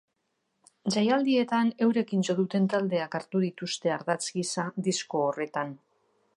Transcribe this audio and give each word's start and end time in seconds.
Jaialdietan 0.95 1.69
eurekin 1.87 2.25
jo 2.29 2.37
duten 2.41 2.65
taldeak 2.73 3.19
hartu 3.21 3.43
dituzte 3.45 3.95
ardatz 3.99 4.25
gisa 4.39 4.69
disko 4.89 5.27
horretan. 5.31 5.81